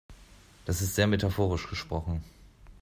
Das 0.65 0.81
ist 0.81 0.95
sehr 0.95 1.05
metaphorisch 1.05 1.69
gesprochen. 1.69 2.23